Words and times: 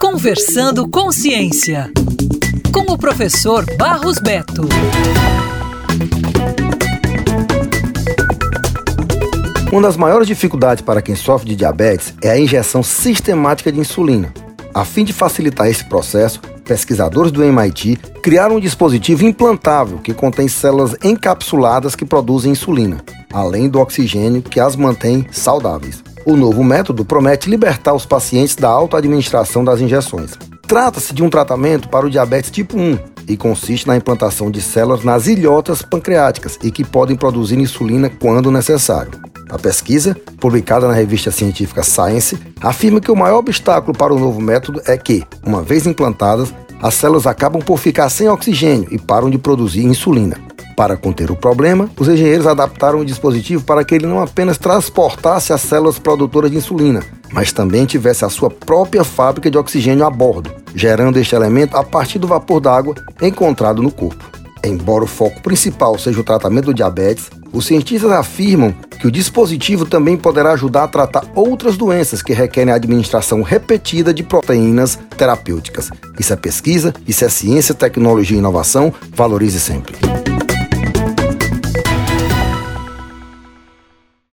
Conversando 0.00 0.88
com 0.88 1.10
Ciência, 1.12 1.90
com 2.72 2.92
o 2.92 2.98
professor 2.98 3.64
Barros 3.76 4.18
Beto. 4.18 4.68
Uma 9.70 9.82
das 9.82 9.96
maiores 9.96 10.26
dificuldades 10.26 10.82
para 10.82 11.02
quem 11.02 11.14
sofre 11.14 11.48
de 11.50 11.56
diabetes 11.56 12.14
é 12.22 12.30
a 12.30 12.38
injeção 12.38 12.82
sistemática 12.82 13.70
de 13.70 13.78
insulina. 13.78 14.32
A 14.74 14.84
fim 14.84 15.04
de 15.04 15.12
facilitar 15.12 15.68
esse 15.68 15.84
processo, 15.84 16.40
pesquisadores 16.68 17.32
do 17.32 17.42
MIT 17.42 17.96
criaram 18.22 18.56
um 18.56 18.60
dispositivo 18.60 19.24
implantável 19.24 19.98
que 19.98 20.12
contém 20.12 20.46
células 20.46 20.94
encapsuladas 21.02 21.96
que 21.96 22.04
produzem 22.04 22.52
insulina, 22.52 22.98
além 23.32 23.70
do 23.70 23.80
oxigênio 23.80 24.42
que 24.42 24.60
as 24.60 24.76
mantém 24.76 25.26
saudáveis. 25.32 26.04
O 26.26 26.36
novo 26.36 26.62
método 26.62 27.06
promete 27.06 27.48
libertar 27.48 27.94
os 27.94 28.04
pacientes 28.04 28.54
da 28.54 28.68
auto-administração 28.68 29.64
das 29.64 29.80
injeções. 29.80 30.32
Trata-se 30.66 31.14
de 31.14 31.22
um 31.22 31.30
tratamento 31.30 31.88
para 31.88 32.04
o 32.04 32.10
diabetes 32.10 32.50
tipo 32.50 32.78
1 32.78 32.98
e 33.26 33.34
consiste 33.34 33.86
na 33.86 33.96
implantação 33.96 34.50
de 34.50 34.60
células 34.60 35.02
nas 35.02 35.26
ilhotas 35.26 35.80
pancreáticas 35.80 36.58
e 36.62 36.70
que 36.70 36.84
podem 36.84 37.16
produzir 37.16 37.58
insulina 37.58 38.10
quando 38.10 38.50
necessário. 38.50 39.12
A 39.50 39.58
pesquisa, 39.58 40.16
publicada 40.38 40.86
na 40.86 40.92
revista 40.92 41.30
científica 41.30 41.82
Science, 41.82 42.38
afirma 42.60 43.00
que 43.00 43.10
o 43.10 43.16
maior 43.16 43.38
obstáculo 43.38 43.96
para 43.96 44.14
o 44.14 44.18
novo 44.18 44.40
método 44.40 44.82
é 44.86 44.96
que, 44.96 45.24
uma 45.44 45.62
vez 45.62 45.86
implantadas, 45.86 46.52
as 46.82 46.94
células 46.94 47.26
acabam 47.26 47.62
por 47.62 47.78
ficar 47.78 48.08
sem 48.10 48.28
oxigênio 48.28 48.88
e 48.90 48.98
param 48.98 49.30
de 49.30 49.38
produzir 49.38 49.84
insulina. 49.84 50.36
Para 50.76 50.96
conter 50.96 51.28
o 51.30 51.34
problema, 51.34 51.90
os 51.98 52.08
engenheiros 52.08 52.46
adaptaram 52.46 53.00
o 53.00 53.04
dispositivo 53.04 53.64
para 53.64 53.84
que 53.84 53.96
ele 53.96 54.06
não 54.06 54.20
apenas 54.20 54.58
transportasse 54.58 55.52
as 55.52 55.62
células 55.62 55.98
produtoras 55.98 56.50
de 56.50 56.56
insulina, 56.56 57.02
mas 57.32 57.50
também 57.50 57.84
tivesse 57.84 58.24
a 58.24 58.28
sua 58.28 58.48
própria 58.48 59.02
fábrica 59.02 59.50
de 59.50 59.58
oxigênio 59.58 60.04
a 60.04 60.10
bordo, 60.10 60.52
gerando 60.74 61.18
este 61.18 61.34
elemento 61.34 61.76
a 61.76 61.82
partir 61.82 62.20
do 62.20 62.28
vapor 62.28 62.60
d'água 62.60 62.94
encontrado 63.20 63.82
no 63.82 63.90
corpo. 63.90 64.37
Embora 64.64 65.04
o 65.04 65.06
foco 65.06 65.40
principal 65.42 65.98
seja 65.98 66.20
o 66.20 66.24
tratamento 66.24 66.66
do 66.66 66.74
diabetes, 66.74 67.30
os 67.52 67.66
cientistas 67.66 68.10
afirmam 68.10 68.74
que 69.00 69.06
o 69.06 69.10
dispositivo 69.10 69.86
também 69.86 70.16
poderá 70.16 70.52
ajudar 70.52 70.84
a 70.84 70.88
tratar 70.88 71.24
outras 71.34 71.76
doenças 71.76 72.22
que 72.22 72.32
requerem 72.32 72.72
a 72.72 72.76
administração 72.76 73.42
repetida 73.42 74.12
de 74.12 74.22
proteínas 74.22 74.98
terapêuticas. 75.16 75.90
Isso 76.18 76.32
é 76.32 76.36
pesquisa, 76.36 76.92
isso 77.06 77.24
é 77.24 77.28
ciência, 77.28 77.74
tecnologia 77.74 78.36
e 78.36 78.40
inovação. 78.40 78.92
Valorize 79.14 79.60
sempre. 79.60 79.96